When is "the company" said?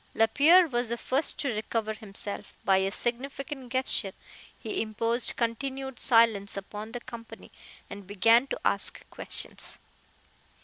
6.93-7.51